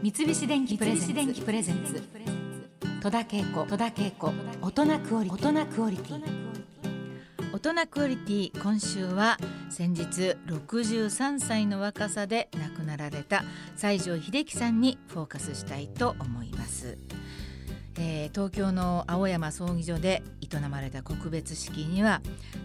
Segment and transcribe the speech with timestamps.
[0.00, 2.00] 三菱電機プレゼンツ。
[3.02, 4.32] 戸田恵子戸田恵子。
[4.62, 5.48] 大人クオリティ。
[5.48, 6.22] 大人クオリティ。
[7.52, 9.38] 大人クオリティ今週は
[9.70, 10.04] 先日
[10.46, 13.42] 63歳の若さで亡くなられた
[13.76, 16.96] 西城秀樹さんにフォーカスしたいと思います
[18.00, 22.22] えー、東京の青山葬儀場で営まれた告別式には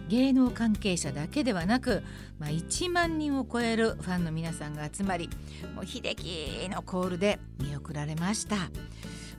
[0.08, 2.04] 芸能関係者だけではなく、
[2.38, 5.28] まあ、1万人を超えるファンの皆さんが集まり
[5.74, 8.56] もう秀樹のコールで見送られました。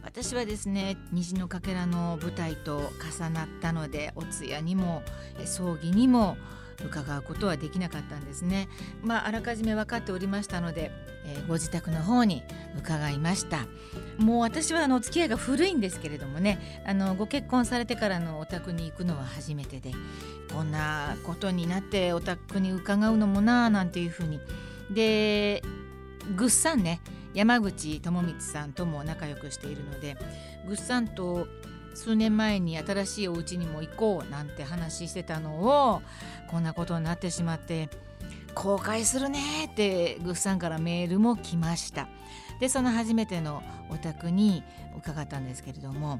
[0.03, 5.01] 私はですね虹のかけらの舞台と重なったのでお通夜にも
[5.45, 6.37] 葬儀にも
[6.83, 8.67] 伺うことはできなかったんですね。
[9.03, 10.91] まあ、あらかじめ分かっておりましたので、
[11.25, 12.43] えー、ご自宅の方に
[12.77, 13.65] 伺いました。
[14.17, 19.91] もう私はあの付き合いが古いんですけれどもねあのご結婚されてからのお宅に行くのは初めてで
[20.53, 24.39] こんなことになってお宅に伺うのもなあなんていうふうに
[24.89, 25.61] で
[26.35, 27.01] ぐっさんね
[27.33, 30.15] 山口智光さんとも仲良くしているので
[30.65, 31.47] ぐっさんと
[31.95, 36.01] 数年前に新しいお家にも行こうなんて話してたのを
[36.49, 37.89] こんなことになってしまって
[38.53, 42.07] 後悔するねってグッさんからメールも来ました。
[42.59, 44.63] でその初めてのお宅に
[44.97, 46.19] 伺ったんですけれども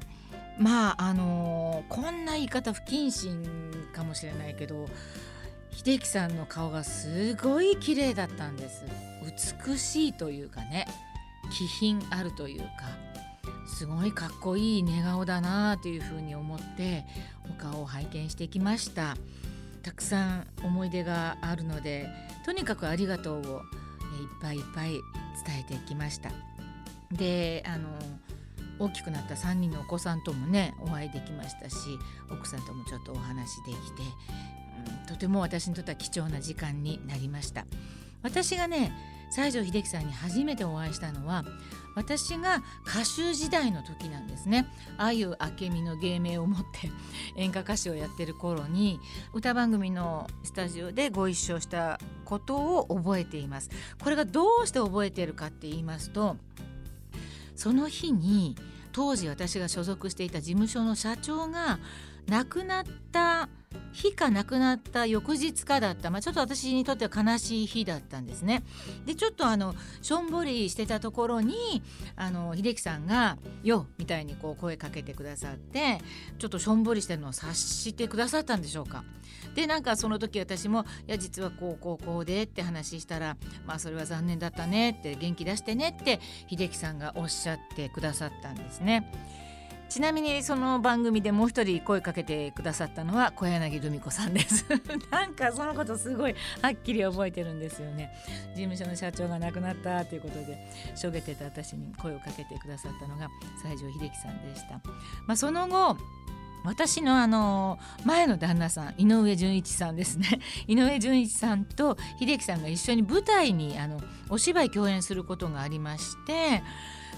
[0.58, 3.42] まああのー、こんな言い方不謹慎
[3.94, 4.86] かもしれないけど
[5.70, 8.84] 秀樹さんの顔がすごい綺麗だったんです。
[9.66, 10.86] 美しいというかね
[11.50, 13.15] 気品あるというか。
[13.66, 17.04] すごいかっこいい寝顔だなというふうに思って
[17.50, 19.16] お顔を拝見してきました。
[19.82, 22.08] たくさん思い出があるので
[22.44, 25.00] とにかくありがとうをいっぱいいっぱい伝
[25.60, 26.30] えてきました。
[27.12, 27.88] であの
[28.78, 31.76] 大きくなった3人のお子さんともねお会いできましたし
[32.30, 34.02] 奥さんともちょっとお話できて、
[35.02, 37.64] うん、とても私にとっては貴重な時間になりました。
[38.22, 38.92] 私がね
[39.30, 41.44] 西城秀樹さんに初めてお会いしたのは
[41.94, 44.68] 私が歌手時代の時なんですね。
[44.98, 46.90] あゆあけみの芸名を持って
[47.36, 49.00] 演歌歌手をやってる頃に
[49.32, 53.70] 歌番組のスタジオでご一緒したことを覚えています。
[54.02, 56.36] これがどうして覚えてるかって言いますと
[57.54, 58.56] その日に
[58.92, 61.78] 当時私が所属していた事務所の社長が
[62.28, 63.48] 亡くなった
[63.92, 68.62] 日か亡くなった翌日かだった、まあ、ちょっと私にとっては悲しい日だったんですね。
[69.04, 71.82] でちょっとあのしょんぼりしてたところに
[72.16, 76.00] あの秀樹さんが「よ」みたいにこう声かけてくださって
[76.38, 79.04] ちょっとしょんぼりしてるのを察してくださったんでしょうか。
[79.54, 83.36] でなんかその時私も「いや実はこうこうこうで」って話したら
[83.66, 89.10] 「まあそれは残念だったね」って元気出してねって秀樹さんがおっしゃってくださったんですね。
[89.88, 94.66] ちなみにその番組でもう一人声かけてくださったのは小柳ルミ子さんです。
[95.10, 98.12] なんかそのことすごいはっきり覚えてるんですよね。
[98.54, 103.28] 事務所の社長が亡くなったということでしょげてた私に声をかけてくださったのが
[103.62, 104.80] 西城秀樹さんでした、
[105.26, 105.96] まあ、その後
[106.66, 110.40] 私のあの前の旦那さん井上純一さんですね。
[110.66, 116.64] 井上純一さんと秀樹さんが一緒に舞台にあのお芝居共演することがありまして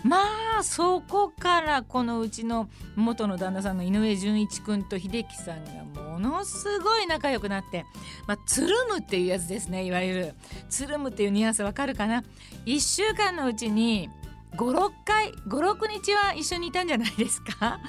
[0.04, 0.18] ま
[0.60, 7.84] あそこからこのうちの元の旦那さんの井上純一君と秀樹さんがものすごい仲良くなって、
[8.26, 10.34] まあ、つるむっていうやつですねいわゆる。
[10.68, 12.22] つるむっていうニュアンスわかるかな
[12.66, 14.08] ？1週間のうちに
[14.56, 17.80] 56回56日は一緒にいたんじゃないですか？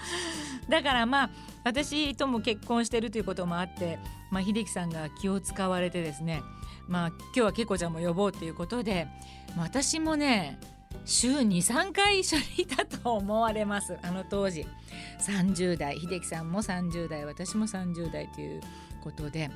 [0.68, 1.30] だからまあ
[1.64, 4.00] 私とも結婚してるということもあって、
[4.32, 6.42] まあ、秀樹さんが気を使われてですね
[6.88, 9.08] まあ今日はけいこちゃんも呼ぼうっていうことで、
[9.58, 10.60] 私もね
[11.10, 13.98] 週23回一緒にいたと思われます。
[14.04, 14.66] あの当時。
[15.20, 16.00] 30代。
[16.00, 17.26] 秀樹さんも30代。
[17.26, 18.62] 私も30代という
[19.04, 19.50] ことで。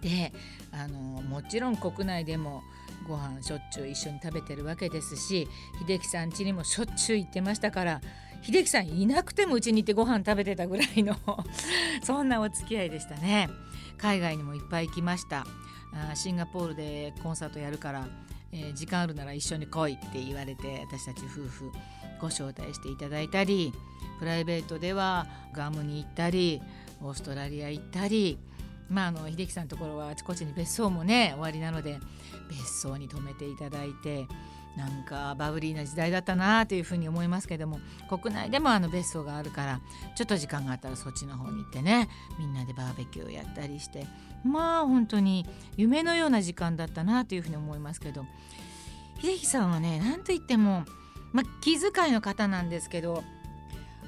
[0.00, 0.32] で
[0.72, 2.62] あのもちろん国内でも
[3.08, 5.48] ご飯しょっちゅう一緒に食べてるわけですし
[5.86, 8.00] 秀樹さん家にもしょっちゅう行ってましたから
[8.42, 11.16] 秀樹さんいなくてもうちに行ってご飯食べてたぐらいの
[12.02, 13.48] そんなお付き合いでしたね。
[13.96, 15.44] 海外にもいっぱい行きました。
[15.92, 18.06] あシンガポールでコンサートやるから
[18.52, 21.72] えー、時間あるなら一緒に来いって言われて私たち夫婦
[22.20, 23.72] ご招待していただいたり
[24.18, 26.60] プライベートではガムに行ったり
[27.02, 28.38] オーストラリア行ったり
[28.88, 31.98] まああの秀樹さんのところはあちこちに別荘もね終わりなので
[32.48, 34.26] 別荘に泊めていただいて
[34.78, 39.80] なんかバブリーな時代だったなというふうに思いますけども国内でもあの別荘があるから
[40.14, 42.08] ちょっと時間があったらそっちの方に行ってね。
[42.38, 44.06] みんなでバーベキューをやったりして。
[44.44, 45.46] まあ本当に
[45.76, 48.24] 夢のような時間だったなというふうに思いますけど
[49.20, 50.84] 秀樹さんはね何と言っても、
[51.32, 53.24] まあ、気遣いの方なんですけど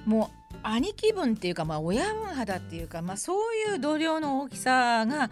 [0.06, 5.31] もう兄貴分っていうか、まあ、親分肌っていうか、まあ、そういう度量の大きさが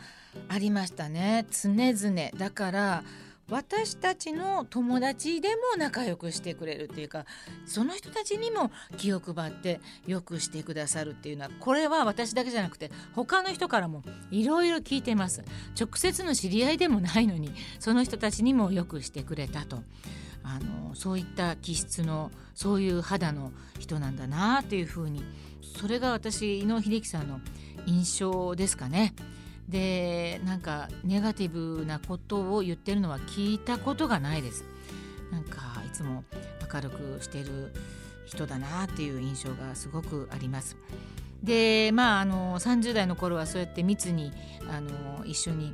[0.49, 1.47] ありましたね。
[1.51, 2.31] 常々。
[2.39, 3.03] だから
[3.51, 7.25] 私たちの友達でも仲良くしてくれるっていうか
[7.65, 15.45] その人たちにも気を配ってよくしてくださるっていうのはこれは私だけじゃなくて他の人からもいろいろ聞いてます
[15.79, 19.83] 直接の知り合いでもないのにその人たちにもよくしてくれたと
[20.43, 25.23] あのそういった気質のそういう肌の人なんだなというふうに
[25.79, 27.41] それが私井野秀樹さんの
[27.87, 29.15] 印象ですかね。
[29.69, 34.65] でなんかネガティブなことを言ってるのは聞いたことがないです。
[35.31, 36.25] なんかいつも
[36.73, 37.73] 明るくしてる
[38.27, 40.77] 人だなっていう印象がすごくあります。
[41.43, 44.33] でまああの30代の頃はそうやって密に
[44.71, 45.73] あの一緒に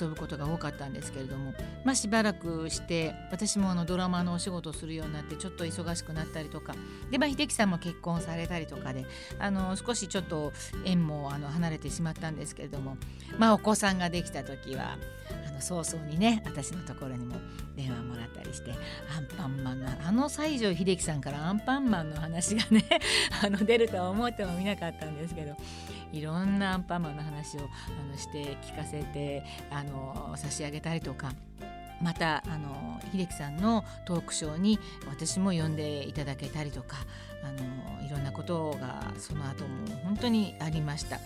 [0.00, 1.54] 遊ぶことが多かったんですけれども、
[1.84, 6.74] まあ、しばらくして私もあのドラマのお仕事をするようになってちょっと忙しくなったりとか
[7.10, 9.06] で、まあ、秀樹さんも結婚されたりとかで
[9.38, 10.52] あの少しちょっと
[10.84, 12.96] 縁もあの離れてしまったんですけれども、
[13.38, 14.98] まあ、お子さんができた時は
[15.46, 17.36] あの早々にね私のところにも
[17.76, 18.72] 電話もらったりして
[19.16, 22.84] アンパンマンのあの西城秀樹さんからアンパンマンの話がね
[23.42, 25.56] あの出るとは思ってもみなかったんですけど
[26.14, 27.64] いろんなアンパンマンの話をあ
[28.10, 31.32] のして聞かせてあの差し上げたりとか。
[32.02, 36.96] またあの秀樹さんのトークショーに私も呼んでいただけたりとか
[37.42, 41.18] あのいろんなことがその後も本当にありました。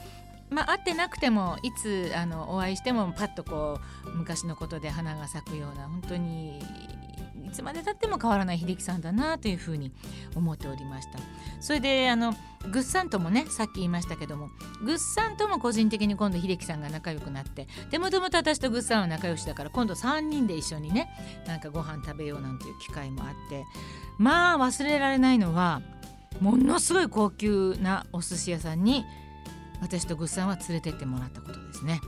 [0.51, 6.63] まあ、会ってなくてもいつあのお会いしてもパッとこう昔のことで花が咲くような本当に
[7.49, 9.93] いつまでたっても変わらない秀樹さんだなというふうに
[10.37, 11.19] 思っておりました
[11.61, 12.35] それであの
[12.71, 14.51] グッサンともねさっき言いましたけども
[14.85, 21.09] グッサンとも個人的に今度秀樹さんが仲良くなってでもともと私とグッサンは仲良しだから今度3人で一緒にね
[21.47, 23.65] なんかご飯食べようなんていう機会もあって
[24.19, 25.83] まあ忘れられないのは
[26.41, 29.05] ものすごい高級なお寿司屋さんに
[29.81, 32.01] 私とグッサンは連れてってもらったことですね。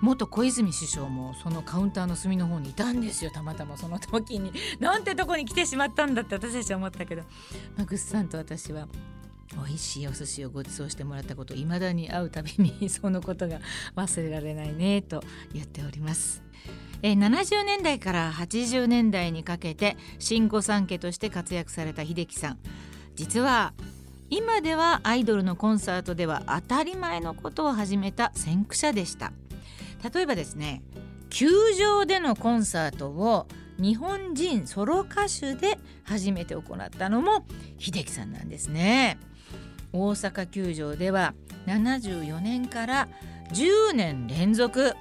[0.00, 7.22] 元小泉首相もそのカウンターの隅の方にいたんですよたまたまその時になんてとこに来てしまったんだって私たちは思ったけど、
[7.76, 8.88] まあ、グッさんと私は
[9.54, 13.60] 美味しいお寿司をご馳走してもらったこといまだに会うたびにそのことが
[13.94, 15.22] 忘れられないねと
[15.52, 16.42] 言っております。
[17.02, 22.58] え70年代から80年代にかけて新御三家として活躍された秀樹さん
[23.14, 23.74] 実は
[24.30, 29.32] 今ではアイドルのコンサートでは当たり前のことを始めた先駆者でした。
[30.02, 30.82] 例えばですね
[31.30, 31.48] 球
[31.78, 33.46] 場でのコンサートを
[33.78, 37.44] 日本人ソロ歌手で初めて行ったのも
[37.78, 39.18] 秀樹さんなんですね。
[39.92, 41.34] 大阪球場では
[41.66, 43.08] 74年から
[43.52, 44.94] 10年連続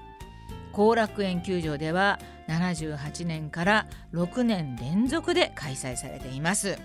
[0.72, 6.78] 後楽園球場では78年から6年連続で開催されています、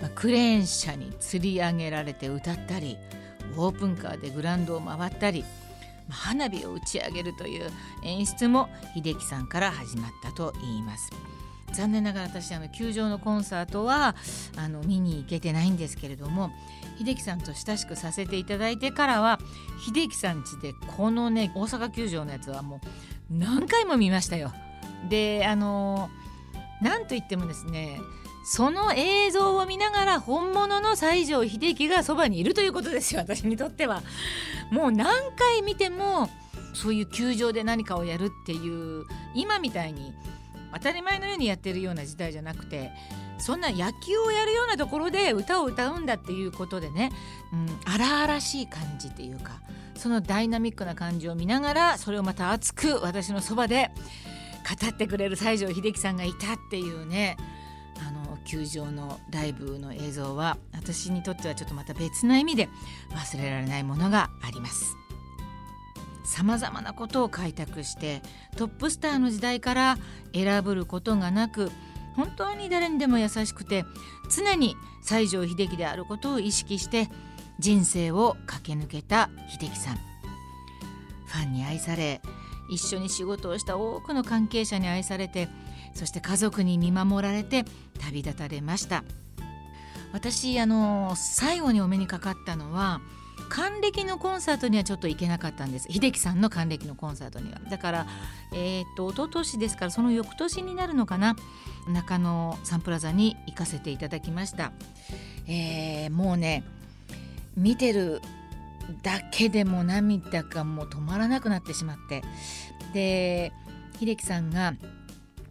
[0.00, 2.98] まあ、クレーン車に吊り上げられて歌ったり
[3.56, 5.44] オープンカーでグラウンドを回ったり
[6.08, 7.70] 花火を打ち上げるという
[8.02, 11.10] 演出も秀樹さんから始まったと言います
[11.72, 14.14] 残念ながら私あの球場のコンサートは
[14.56, 16.50] あの見に行けてないんですけれども
[16.98, 19.38] 秀樹さんと親しくさせていただいてからは
[19.84, 22.80] 秀樹さん家でこのね大阪球場のやつはも
[23.30, 24.52] う何回も見ましたよ。
[25.08, 26.10] であの
[26.82, 28.00] なんといってもですね
[28.44, 34.02] その映像を見ながら本物の西城秀樹がそばにいるということですよ 私にとっては。
[34.70, 36.30] もう何回見ても
[36.74, 40.14] そういう球場で何かをやるっていう今みたいに
[40.72, 42.90] 当たり前のようにやってるような時代じゃなくて
[43.38, 47.12] そんな野球をやるようなところで歌を歌うんだっていうことでね、
[47.52, 49.60] うん、荒々しい感じっていうか
[49.94, 53.90] そのダイナミックな感じを見ながらそれをまた熱く私のそばで
[54.80, 57.36] 語ってくれる西城秀樹さんがいたっていうね
[58.06, 62.68] あの球場のライブの映像は私にとってはちょっとまた別な意味で
[63.10, 64.96] 忘れられないものがあります。
[66.24, 68.22] さまざまなことを開拓して
[68.56, 69.98] トップスターの時代から
[70.32, 71.70] 選ぶることがなく
[72.14, 73.84] 本当に誰にでも優しくて
[74.34, 77.08] 常に西城秀樹であることを意識して
[77.58, 82.20] 人生を駆け抜けた秀樹さんファンに愛され
[82.72, 85.48] 一緒に仕事をした多くの関係者に愛されて
[85.94, 87.64] そして家族に見守られて
[88.00, 89.04] 旅立たれました。
[90.12, 93.00] 私あの最後にお目にかかったのは
[93.48, 95.88] 還暦のコンサートにはちょっと行けなかったんです。
[95.90, 97.58] 秀樹さんの還暦のコンサートには。
[97.70, 98.06] だから
[98.52, 101.36] えー、っと一昨年ですからその翌年になるのかな
[101.88, 104.72] 中野サンプラザに行かせていただきました、
[105.46, 106.62] えー、もうね
[107.56, 108.20] 見てる
[109.02, 112.22] だけでも涙がもう止まらなくなってしまって
[112.92, 113.52] で
[113.98, 114.74] 秀樹さんが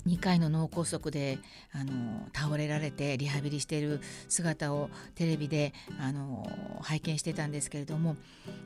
[0.08, 1.38] 2回の脳梗塞で
[1.74, 6.50] あの倒れられてリハビリしている姿をテレビであの
[6.82, 8.16] 拝見してたんですけれども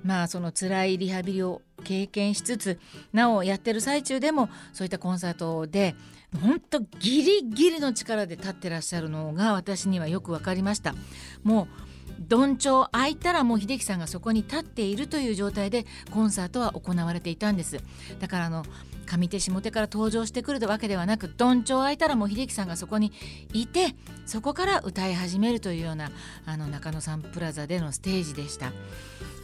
[0.04, 2.80] まあその辛いリハビリを経験しつつ
[3.12, 5.96] なおやってる最中でもそういったコンサートで
[6.42, 10.96] 本当ギリギリの力で立ってらっしゃるのが私にはよく分かりました。
[11.44, 17.80] もうどんちょう開いたらもう秀樹さんがそこに立っているという状態でコンサートは行われていたんです。
[18.20, 18.64] だからあの
[19.06, 23.12] 上手下手から登場してくるわけではなくどんちょう開いたらもう秀樹さんがそこに
[23.54, 23.96] いて
[24.26, 26.12] そこから歌い始めるというような
[26.46, 28.72] あの中野サンプラザでのステージでした。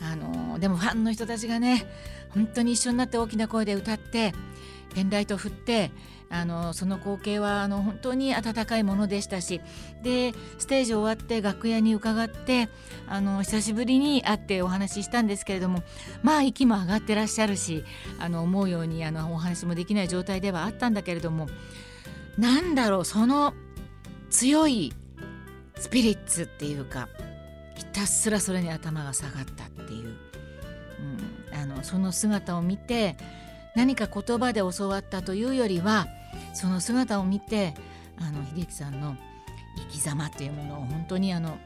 [0.02, 1.86] あのでもファンの人たちがね
[2.30, 4.34] 本当に一緒になって大きな声で歌って
[4.96, 5.92] ペンライト振って
[6.32, 9.60] あのその光景はあの本当に温かいものでしたし
[10.02, 12.70] でステージ終わって楽屋に伺って
[13.08, 15.84] あの久しぶりに会ってお話ししたんですけれども
[16.24, 17.84] まあ息も上がってらっしゃるし
[18.18, 21.48] あの思うようにあのお話もできない状態ではあったんだけれども
[22.38, 23.54] なんだろうその
[24.30, 24.94] 強い
[25.76, 27.10] スピリッツっていうか
[27.76, 30.16] ひたすらそれに頭が下がったっていう、
[31.52, 33.18] うん、あのその姿を見て
[33.76, 36.08] 何か言葉で教わったというよりは
[36.54, 37.74] その姿を見て
[38.20, 39.16] あの秀樹さんの
[39.78, 41.58] 生き様というものを本当にあの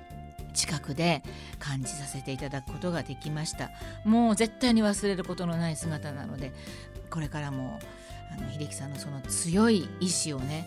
[0.54, 1.22] 近くで
[1.60, 3.72] 感じさせていただくことができました。
[4.06, 6.54] もう絶対に忘れることのない姿なので
[7.10, 7.80] これからも
[8.32, 10.66] あの秀樹さんのその強い意志をね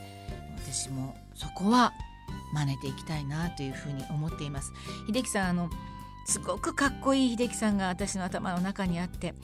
[0.59, 1.93] 私もそこは
[2.53, 4.73] 真似ていきたいなというふうに思っています。
[5.07, 5.71] 秀樹さんあの
[6.29, 9.35] すごくかっこいい秀樹さんが私の頭の中にあって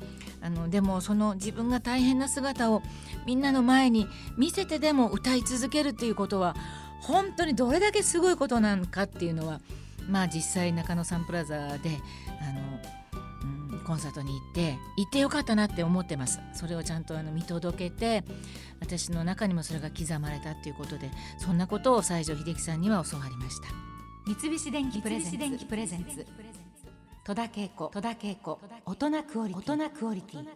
[0.42, 2.82] あのでもその自分が大変な姿を
[3.26, 6.54] みんなの前に見せてでも歌い続けるっていうことは
[7.00, 9.62] 本当にどれだけすごいことなのかっていうのは
[10.10, 11.98] まあ実際中野サンプラザで
[12.42, 16.40] あの、うん、コンサートに行って行ってよかったなって思ってます。
[16.52, 18.24] それをちゃんとあの見届けて
[18.80, 23.68] 私の中にもそれが刻まれたっていうことでそんなことを西城秀樹さんには教わりました。
[24.26, 26.26] 三菱電機プレゼンツ
[27.26, 29.54] 戸田恵子大人クオリ
[30.20, 30.46] ティ。